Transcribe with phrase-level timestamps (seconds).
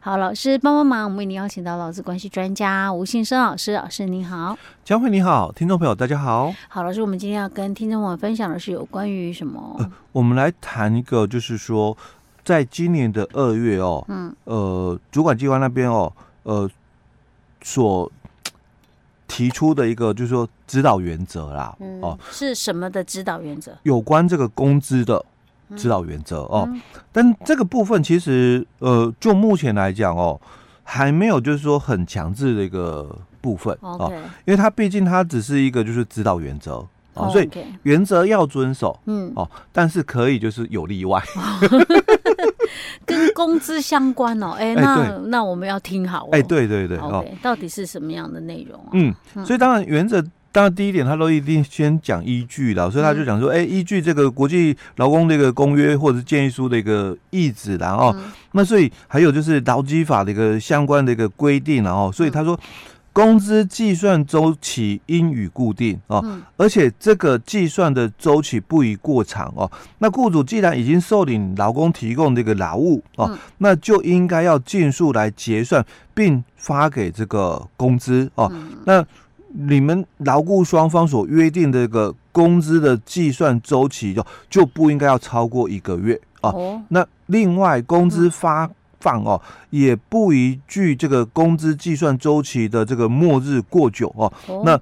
[0.00, 6.54] 好，老师帮帮忙，我们为您邀请到劳资关系专家吴信生老师，老师您好，佳慧你好，听众朋友大家好。
[6.68, 9.74] 好，老师，我们今天要跟听众朋友分享的是有关于什么？
[9.80, 11.96] 呃，我们来谈一个，就是说，
[12.44, 16.12] 在今年的二月哦，嗯，呃，主管机关那边哦，
[16.44, 16.70] 呃，
[17.60, 18.10] 所
[19.26, 23.76] 提出的一个就是说指导原则啦，嗯、哦，是什么的指导原则？
[23.82, 25.24] 有关这个工资的。
[25.76, 26.68] 指导原则哦，
[27.12, 30.40] 但这个部分其实呃，就目前来讲哦，
[30.82, 34.10] 还没有就是说很强制的一个部分哦，
[34.44, 36.84] 因为它毕竟它只是一个就是指导原则
[37.14, 37.48] 哦，所以
[37.82, 39.32] 原则要遵守，嗯。
[39.36, 41.22] 哦，但是可以就是有例外，
[43.04, 48.80] 跟工资相关哦，哎，那那我们要听好，哎，对对对，哦，到底是什么样的内容？
[48.92, 50.24] 嗯，所以当然原则。
[50.50, 58.14] 当然，第一点，他都一定先讲依据的，所以他就讲说，哎、欸，依据这个国际劳工的一个公约或者是建议书的一个意旨，然后，
[58.52, 62.58] 那所以还有就是劳基法的一个相关的一个规定，然后，所以他说，
[63.12, 66.24] 工资计算周期应予固定哦，
[66.56, 69.70] 而且这个计算的周期不宜过长哦。
[69.98, 78.50] 那雇主既然已经受领劳工提供这个劳务哦，那就应该要尽速来结算并发给这个工资哦。
[78.84, 79.04] 那
[79.52, 86.50] 你们劳雇双方所约定的这个工资的计算周期就就不应该要超过一个月啊。
[86.50, 94.32] 哦那另外，工资发放哦，也不宜距这个工资计算周期的这个末日过久哦。
[94.46, 94.80] 哦那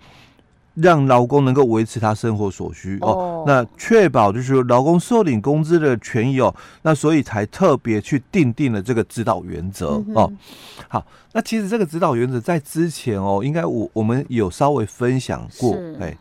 [0.77, 2.99] 让劳工能够维持他生活所需。
[3.01, 10.31] 哦，哦，那确保就是劳工受领工资的权益哦，那所以才特别去定定了这个指导原则哦。
[10.31, 10.39] 嗯、
[10.87, 16.17] 好，那其实这个指导原则在之前哦，应该我我们有稍微分享过，哎，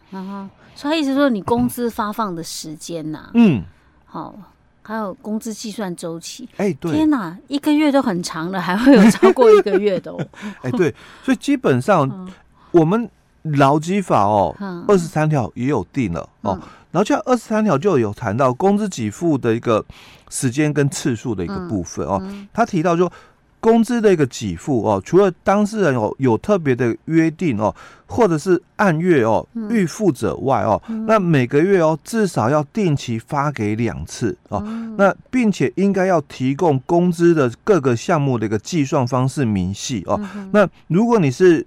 [0.74, 3.62] 所以他意思说你工资发放的时间呐、啊，嗯，
[4.06, 4.34] 好，
[4.82, 10.28] 还有工资计算周期，哎，对，天哪，一个月都很长了，还会有超过一个月的哦，
[10.64, 12.30] 哎，对，所以基本上
[12.72, 13.10] 我们。
[13.54, 14.56] 劳基法哦，
[14.88, 16.60] 二十三条也有定了哦。
[16.92, 19.84] 然后就二十三条就有谈到工资给付的一个
[20.30, 22.22] 时间跟次数的一个部分哦。
[22.54, 23.12] 他提到说，
[23.60, 27.76] 工资的一个给付哦，除了当事人有有特别的约定哦，
[28.06, 34.64] 或者是按月哦预付者外哦，那每个月哦至少要定期发给两次哦。
[34.98, 40.18] 那并且应该要提供工资的各个项目的一个计算方式明细哦。
[40.54, 41.66] 那如果你是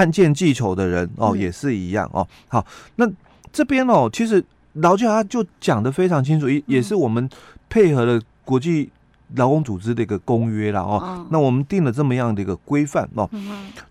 [0.00, 2.26] 按件计酬的人哦，也是一样哦。
[2.48, 2.64] 好，
[2.96, 3.06] 那
[3.52, 7.28] 这边哦，其实劳教他就讲的非常清楚，也也是我们
[7.68, 8.90] 配合了国际
[9.34, 11.26] 劳工组织的一个公约了哦。
[11.30, 13.28] 那我们定了这么样的一个规范哦。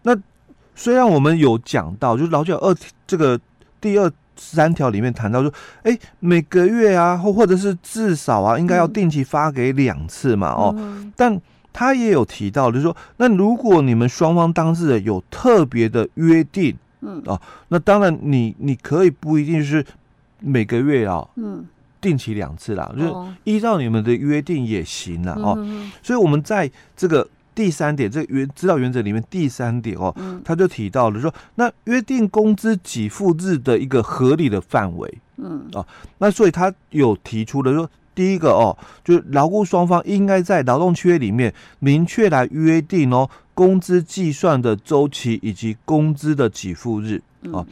[0.01, 0.17] 那
[0.73, 3.39] 虽然我们有讲到，就是劳教二这个
[3.79, 5.53] 第二三条里面谈到说，
[5.83, 10.75] 哎，每个月啊，或或者是至少啊，应该要定期发给两次嘛哦，
[11.15, 11.39] 但。
[11.79, 17.23] 他也有提到，就是说，那如果你们双方当事人有特别的约定，嗯。
[17.25, 19.85] 啊，那当然你你可以不一定是
[20.41, 21.65] 每个月啊，嗯，
[22.01, 23.13] 定期两次啦，就是
[23.45, 25.55] 依照你们的约定也行了哦。
[26.03, 27.25] 所以我们在这个
[27.55, 30.13] 第三点，这个原指导原则里面第三点哦，
[30.43, 35.65] 他就提到了说，那约定工资给付日的一个合理的范围，嗯。
[35.71, 37.89] 啊，那所以他有提出了说。
[38.19, 47.65] 第一个哦，就是劳雇双方应该在劳动契约里面明确来约定哦，工资计算的周期以及工资的给付日哦。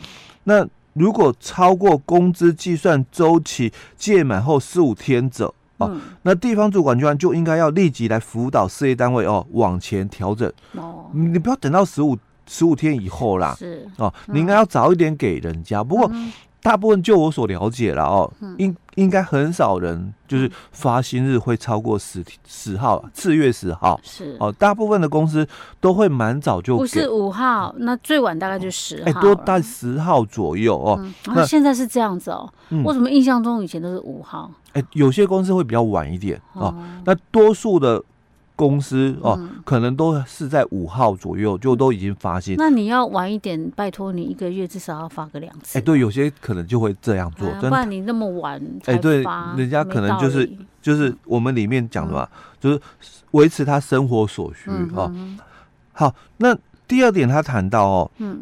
[0.46, 11.08] 那如果超过工资计算周期届满后十五天者哦，那地方主管机关就应该要立即来辅导事业单位哦往前调整哦。
[11.12, 15.84] 你不要等到十五十五天以后啦，是哦，你应该要早一点给人家。
[15.84, 16.10] 不过。
[16.68, 23.98] 大部分就我所了解了哦，应应该很少人就是发薪日会超过十十号，四月十号。
[24.04, 24.36] 是。
[24.38, 25.48] 哦，大部分的公司
[25.80, 31.02] 都会蛮早就，不是五号，那最晚大概就十号，哎，多大概十号左右哦。
[31.28, 32.52] 那现在是这样子哦，
[32.84, 34.52] 我怎么印象中以前都是五号？
[34.74, 38.04] 哎，有些公司会比较晚一点哦，那多数的。
[38.58, 42.56] 公司哦，可能都是在五号左右就都已经发薪。
[42.58, 45.78] 那你要晚一点，拜托你一个月至少要发个两次。
[45.78, 47.48] 哎，对，有些可能就会这样做。
[47.62, 49.24] 不然你那么晚哎，对，
[49.56, 50.50] 人家可能就是
[50.82, 52.28] 就是我们里面讲的嘛，
[52.60, 52.82] 就是
[53.32, 55.14] 维持他生活所需哦。
[55.94, 56.58] 好，那
[56.88, 58.42] 第二点他谈到哦，嗯，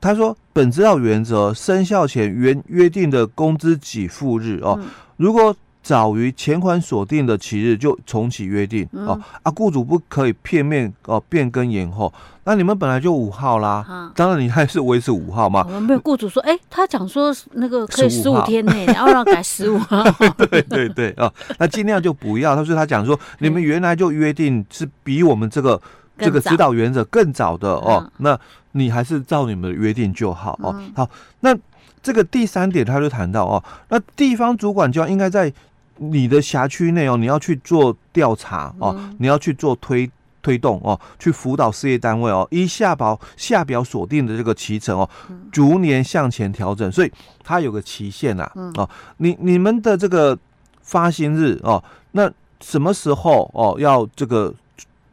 [0.00, 4.78] 他说本指导原则生效前原约定的工资给付日哦，
[5.16, 5.56] 如果
[5.86, 12.12] 早于前款所定的期日就重启约定、嗯、哦啊，雇主不可以片面哦变更延后。
[12.42, 15.64] 那你们本来就五号啦，啊、当然你还是维持五号嘛。
[15.64, 20.02] 我们没有雇主说，哎、欸，他讲说那个可以十五天内， 然后让改十五号。
[20.36, 22.56] 对对对啊、哦，那尽量就不要。
[22.56, 25.80] 他说他讲说，你们原来就约定是比我们这个
[26.18, 28.40] 这个指导原则更早的哦，嗯、那
[28.72, 30.74] 你还是照你们的约定就好哦。
[30.76, 31.56] 嗯、好，那
[32.02, 35.52] 这个第三点他就谈到哦，那地方主管就要应该在。
[35.98, 40.10] 你的辖区内哦，你要去做调查哦，嗯、你要去做推
[40.42, 45.08] 推动哦，去辅导事业单位哦，依下表下表锁定的这个期程哦，
[45.50, 47.10] 逐年向前调整，所以
[47.42, 48.88] 它有个期限呐、啊嗯、哦。
[49.16, 50.38] 你你们的这个
[50.82, 51.82] 发薪日哦，
[52.12, 54.54] 那什么时候哦要这个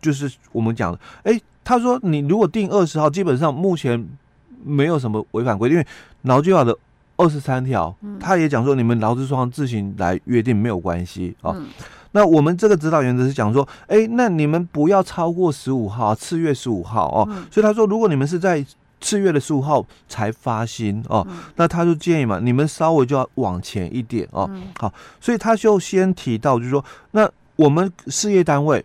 [0.02, 4.08] 就是我们讲的，哎，他说你如果定二十号，基本上目前
[4.64, 5.88] 没有什么违反规定，因为
[6.24, 6.78] 劳基法的。
[7.15, 11.51] 二十三条，他也讲说，你们劳资双方自行来约定没有关系啊。
[11.56, 11.68] 嗯、
[12.12, 17.27] 那我们这个指导原则是讲说，哎、欸，那你们不要超过十五号，次月十五号哦。
[17.30, 18.65] 嗯、所以他说，如果你们是在
[19.00, 24.50] 次月的十五号才发薪哦，嗯、那他就建议嘛，你们稍微就要往前一点哦。
[24.51, 28.83] 嗯、好，所以他就先提到，就是说，那我们事业单位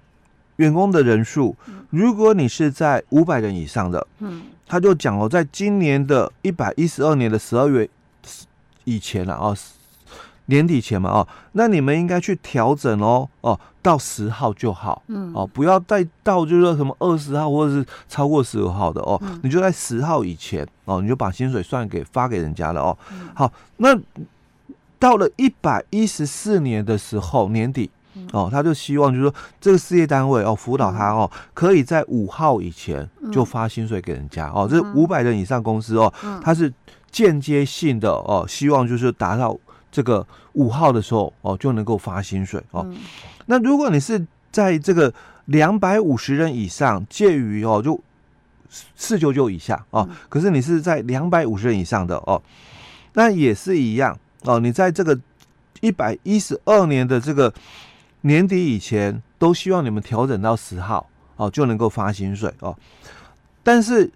[0.56, 1.56] 员工的人数，
[1.88, 7.88] 如果你是在五百人以上的，嗯，他就讲哦，在今年的一百一十二年的十二月。
[8.88, 9.54] 以前了哦，
[10.46, 15.30] 年底前嘛哦，那你们应该去调整哦哦，到十号就好，嗯。
[15.34, 22.96] 哦，不要再到就是说什么二十号或者是超过十五号的哦，嗯、你就在十号以前哦，你就把薪水算给发给人家了哦。
[23.12, 23.94] 嗯、好，那
[24.98, 27.90] 到了一百一十四年的时候年底
[28.32, 36.12] 哦，他就希望就是说这个事业单位哦辅导他哦，可以在五号以前就发薪水给人家哦，这五百人以上公司哦，
[36.42, 36.72] 他是。
[37.10, 39.58] 间接性的哦，希望就是达到
[39.90, 42.84] 这个五号的时候哦，就能够发薪水哦。
[42.86, 42.98] 嗯、
[43.46, 44.22] 那如果你是
[44.52, 45.12] 在这个
[45.46, 47.98] 两百五十人以上，介于哦就
[48.94, 52.40] 四九九以下哦，嗯、可是你是在两百五十人以上的哦，
[53.14, 54.60] 那也是一样哦。
[54.60, 55.18] 你在这个
[55.80, 57.50] 一百一十二年的这个
[58.22, 62.76] 年底以前，都希望你们调整到十号哦，就能够发薪水哦。
[63.62, 64.10] 但是。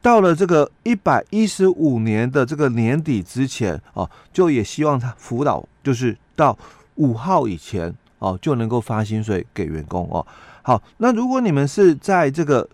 [0.00, 6.56] 到了这个一百一十五年的这个年底之前哦，就也希望他辅导，就是到
[6.94, 10.24] 五号以前哦，就能够发薪水给员工哦。
[10.62, 12.66] 好，那如果你们是在这个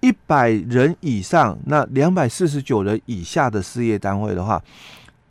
[0.00, 4.60] 一百人以上，那两百四十九人以下的事业单位的话，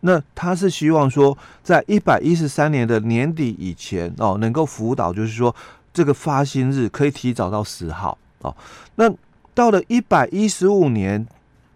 [0.01, 5.55] 那他是希望说，在一百一十三年的年底以前哦，能够辅导，就是说
[5.93, 8.55] 这个发薪日可以提早到十号哦，
[8.95, 9.11] 那。
[9.53, 11.27] 到了一百一十五年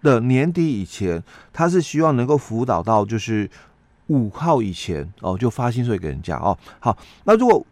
[0.01, 3.47] 的年底以前，他是希望能够辅导到就是
[4.07, 6.57] 五号以前哦，就发薪水给人家哦。
[6.79, 7.63] 好，那如果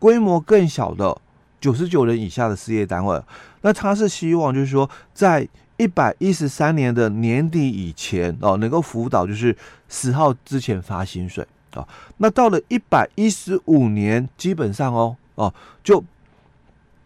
[0.00, 1.16] 规模更小的
[1.60, 3.22] 九十九人以下的事业单位，
[3.60, 9.56] 那他是希望就是说在一百一十三年的年底以前哦，能够辅导就是
[9.88, 11.86] 十号之前发薪水啊。
[12.18, 15.52] 那到了一百一十五年，基本上哦哦
[15.82, 16.02] 就。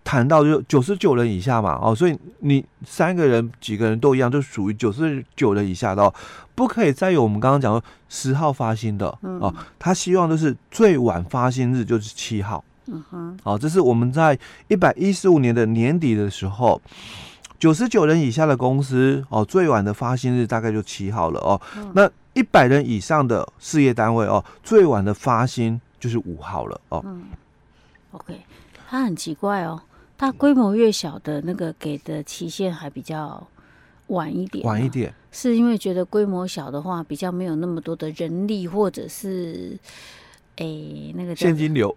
[0.09, 6.15] 谈到就九十九人以下嘛，哦，所以你三个人几个人都一样，就属于九十九人以下的哦，
[6.55, 16.81] 不可以再有我们刚刚讲的十号发薪的哦，他希望就是最晚发薪日就是七号，嗯哼，哦，这是我们在一百一十五年的年底的时候，
[17.59, 21.61] 九十九人以下的公司哦，最晚的发薪日大概就七号了哦，
[21.95, 27.25] 那一百人以上的事业单位哦，最晚的发薪就是五号了哦，嗯
[28.13, 28.41] ，OK，
[28.89, 29.81] 他很奇怪哦。
[30.19, 33.47] 它规模越小的那个给的期限还比较
[34.07, 39.79] 晚一点，晚一点，是因为觉得规模小的话比较没有那么多的人力，或者是
[40.57, 41.95] 诶那个现金流，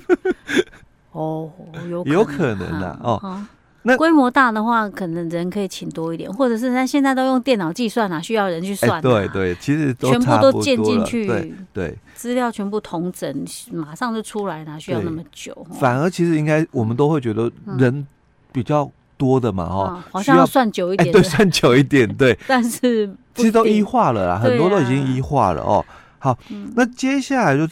[1.12, 1.50] 哦，
[1.88, 3.14] 有有可能的哦。
[3.22, 3.48] 啊
[3.82, 9.00] 那规模大的话，可能人可以请多一点，或者是他现在都用电脑计算啊，需要人去算、啊。
[9.00, 15.66] 对对，其实全部都建进去，对对，资料全部统整，马上就出来，哪需要那么久？
[15.78, 18.06] 反而其实应该我们都会觉得人
[18.52, 22.38] 比较多的嘛，哈、嗯，好像要算久一点，对，算久一点，对。
[22.46, 25.84] 但是其实都一化了啦，很多都已经一化了哦。
[26.18, 27.66] 好，嗯、那接下来就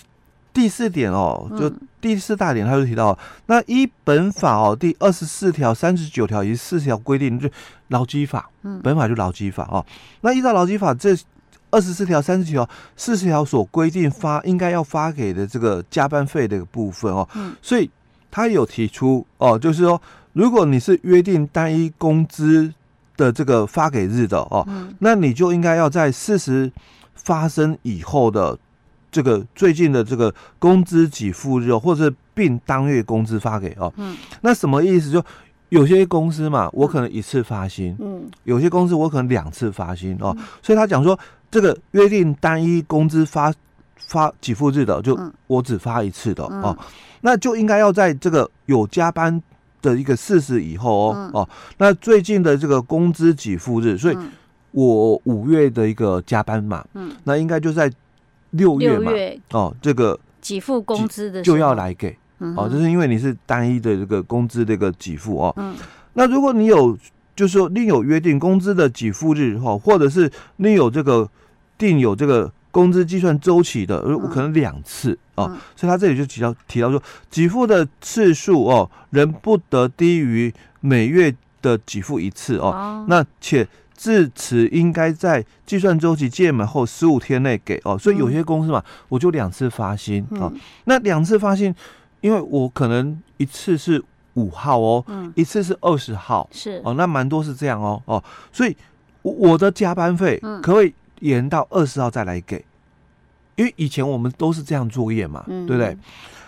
[0.53, 1.73] 第四点哦，就。
[2.01, 7.51] 第四大点，他就提到，那依本法哦，第二十四条、三十九条以及四十条规定，就
[7.89, 9.85] 劳基法，嗯，本法就劳基法哦。
[10.21, 11.19] 那依照劳基法这
[11.73, 17.91] 二十四条、三十九条、四十条所规定发应该要发给的这个加班费的部分哦，嗯，所以
[18.31, 20.01] 他有提出哦，就是说，
[20.35, 22.73] 如果你是约定单一工资
[23.17, 26.71] 的这个发给日的哦，嗯，那你就应该要在事实
[27.17, 28.57] 发生以后的。
[29.19, 33.93] 这个最近的这个工资给付日，或者并当月工资发给哦。
[33.97, 35.11] 嗯，那什么意思？
[35.11, 35.21] 就
[35.71, 40.37] 有些公司嘛，我可能一次发薪，嗯，有些公司我可能两次发薪哦。
[40.63, 41.19] 所以他讲说，
[41.51, 43.53] 这个约定单一工资发
[43.97, 46.79] 发给付日的，就我只发一次的哦，
[47.23, 49.43] 那就应该要在这个有加班
[49.83, 51.49] 的一个事实以后哦哦。
[51.79, 54.17] 那最近的这个工资给付日，所以
[54.71, 57.91] 我五月的一个加班嘛，嗯，那应该就在。
[58.51, 65.53] 六月嘛，月哦，这个给付工资的就要来给、嗯、哦，就是因为你是单一的这个工资这个给付哦。
[65.57, 65.75] 嗯，
[66.15, 66.97] 那如果你有
[67.37, 71.29] 就是说另有约定工资的给付日哈、哦，或者是另有这个
[71.77, 75.47] 定有这个工资计算周期的，嗯、可能两次哦。
[75.51, 82.71] 嗯、所以他这里就提到提到说，给付的次数哦，仍不得低于每月的给付一次哦。
[82.71, 83.69] 哦那且。
[83.99, 90.47] 至此应该在计算周期届满后十五天内给哦，所以有些公司嘛，我就两次发薪啊。
[90.55, 91.75] 嗯、那两次发薪，
[92.21, 94.01] 因为我可能一次是
[94.35, 98.77] 五号哦，嗯、一次是二十号，是哦，那蛮多是这样哦哦，所以
[99.23, 102.57] 我的加班费可不可以延到二十号再来给？
[102.57, 102.65] 嗯、
[103.57, 105.99] 因为以前我们都是这样作业嘛，嗯、对不对？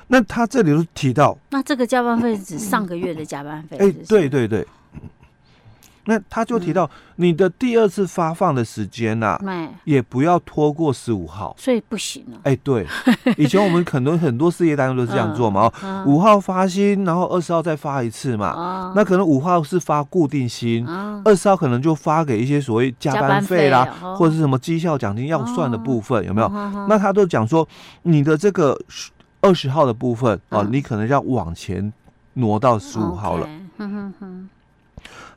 [0.06, 3.76] 那他这里都提到，那这个加班费是指上个月的加班费？
[3.78, 4.64] 哎、欸，对对对。
[6.06, 12.38] 那他就提到你的第二次发放的时间呐、啊，嗯、也不要拖过十五号，所以不行了。
[12.44, 12.86] 哎，对，
[13.36, 18.50] 以前我们很多很多事业单位都是这样做嘛，哦，五号发薪，然后二十号再发一次嘛。
[18.52, 20.86] 哦、那可能五号是发固定薪，
[21.24, 26.46] 二十、哦、号可能就发给一些所谓加班费啦，哦、或者是什么绩效奖金要算的部分，哦、有没有？
[26.48, 27.66] 哦、那他都讲说，
[28.02, 28.78] 你的这个
[29.42, 31.92] 二十号的部分啊，哦、你可能要往前
[32.34, 33.46] 挪到十五号了。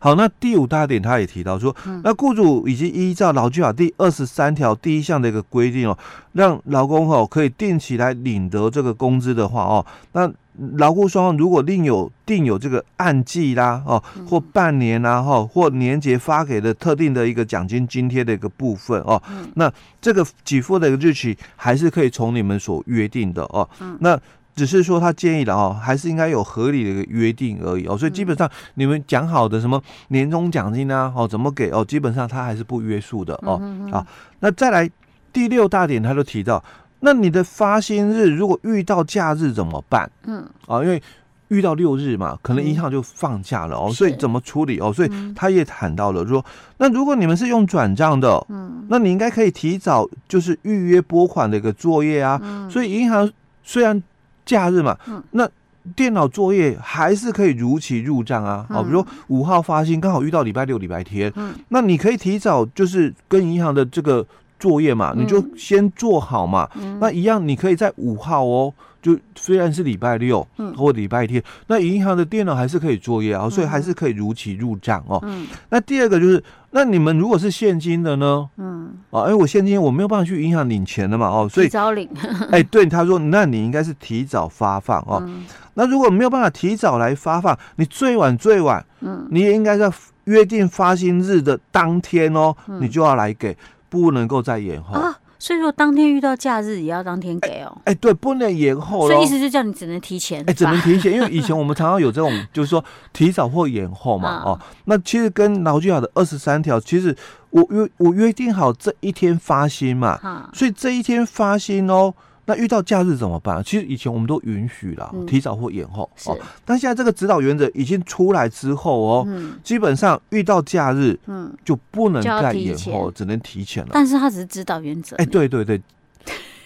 [0.04, 5.98] 好，那第五大点他也提到说，那雇主已经依照劳基法第二十三条第一项的一个规定哦，
[6.34, 10.30] 让劳工哦可以定期来领得这个工资的话哦，那
[10.78, 19.24] 劳雇双方如果另有定有这个按季啦哦，或半年啦哈，或年节发给的特定的一个奖金津贴的一个部分哦，
[19.56, 23.70] 那这个给付的一个日期还是可以从你们所约定的哦，
[24.02, 24.20] 那。
[24.56, 33.62] 只是说他建议的哦，还是应该有合理的一个约定而已哦，所以基本上你们讲好的什么年终奖金啊，哦怎么给哦，基本上他还是不约束的哦。
[33.92, 34.06] 啊，
[34.40, 34.90] 那再来
[35.32, 36.64] 第六大点，他就提到，
[37.00, 40.10] 那你的发薪日如果遇到假日怎么办？
[40.26, 41.02] 嗯，啊，因为
[41.50, 44.94] 遇到六日嘛，可能银行就放假了哦，所以怎么处理哦？
[44.94, 46.44] 所以他也谈到了说，
[46.78, 52.40] 那如果你们是用转账的，嗯，那你应该可以提早就是预约拨款的一个作业啊。
[52.70, 53.32] 所以银行
[53.64, 54.02] 虽然
[54.46, 54.98] 假日嘛，
[55.32, 55.48] 那
[55.96, 58.66] 电脑作业还是可以如期入账啊。
[58.70, 61.32] 哦，比如说五号发薪，刚好遇到礼拜六、礼拜天，
[61.70, 64.26] 那你可以提早就是跟银行的这个
[64.64, 66.70] 作业嘛，你就先做好嘛。
[67.02, 68.74] 那一样，你可以在五号哦。
[69.02, 75.20] 就虽然是礼拜六或礼拜天，嗯、那银行的电脑还是可以作业啊，嗯、所以还是可以如期入账哦。
[75.24, 76.42] 嗯、那第二个就是，
[76.72, 78.50] 那你们如果是现金的呢？
[78.56, 82.08] 嗯，啊，因为我现金我没有办法去银行领钱的嘛，哦，所以提早领。
[82.50, 85.22] 哎、欸，对，他说，那你应该是提早发放哦。
[85.28, 85.44] 嗯、
[85.74, 89.92] 那如果没有办法提早来发放，你最晚最晚，嗯，你也应该在
[90.24, 93.58] 约定发薪日的当天哦，嗯、你就要来给，
[93.94, 95.00] 不能够再延后。
[95.00, 97.78] 啊所以说，当天遇到假日也要当天给哦。
[97.84, 99.10] 哎，对，不能延后。
[99.10, 100.42] 所以意思就叫你只能提前。
[100.48, 102.82] 哎，只能提前， 因为以前我们常常有这种，就是说
[103.12, 104.42] 提早或延后嘛。
[104.46, 107.14] 哦，那其实跟劳基法的二十三条，其实
[107.50, 110.48] 我约我约定好这一天发薪嘛。
[110.54, 112.14] 所以这一天发薪哦。
[112.46, 113.64] 那遇到假日怎么办？
[113.64, 116.10] 其实以前我们都允许了，提早或延后。
[116.26, 116.38] 哦。
[116.66, 119.28] 但现在这个指导原则已经出来之后哦，
[119.64, 123.92] 基本上遇到假日，嗯，就不能再延后，只能提前了。
[123.94, 125.16] 但是它只是指导原则。
[125.16, 125.82] 哎，对对对。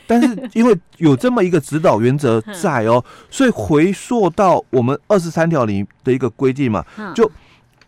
[0.08, 7.30] 但是因为有这么一个指导原则 在哦，所以回溯到我们二十三条里的一个规定嘛，就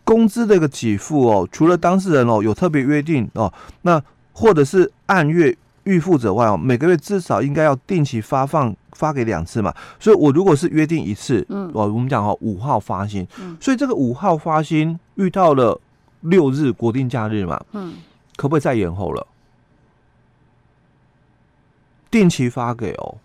[0.04, 4.00] 工资的一个给付哦，除了当事人哦有特别约定哦，那
[4.32, 5.56] 或者是按月。
[5.84, 15.80] 预付者外哦，每个月至少应该要定期发放发给两次嘛，所以我如果是约定一次，嗯，我我们讲哦，五号发薪，嗯，所以这个五号发薪遇到了
[16.20, 17.94] 六日国定假日嘛，嗯，
[18.36, 19.26] 可不可以再延后了？
[22.10, 23.18] 定期发给哦，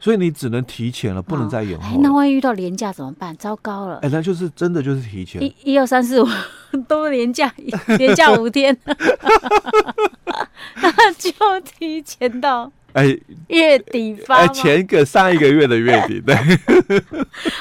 [0.00, 2.00] 所以你只能提前了，不能再延后。
[2.00, 3.36] 那万一遇到连假怎么办？
[3.36, 3.98] 糟糕了！
[3.98, 6.26] 哎，那就是真的就是提前，一、一、二、三、四、五
[6.88, 7.54] 都连假，
[7.98, 8.76] 连假五天。
[10.80, 13.16] 那就提前到哎
[13.48, 16.34] 月底发哎前个上一个月的月底对，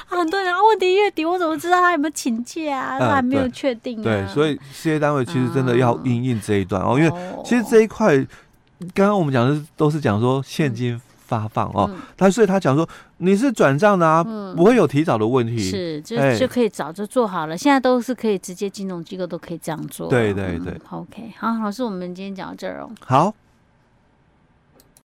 [0.06, 3.00] 很多人问题月底我怎么知道他有没有请假啊？
[3.00, 4.02] 他还没有确定。
[4.02, 7.12] 对，所以事业单位其实真的要应应这一段哦，因为
[7.46, 8.18] 其实这一块
[8.94, 11.00] 刚刚我们讲的都是讲说现金
[11.32, 12.86] 发放哦，他所以他讲说
[13.20, 14.22] 你是转账的啊，
[14.54, 17.58] 不会有提早的问题，是就就可以早就做好了。
[17.58, 20.10] 现在都是可以直接金融机构都可以这样做。
[20.10, 20.78] 对对对。
[20.90, 22.90] OK，好，老师，我们今天讲到这儿哦。
[23.00, 23.34] 好。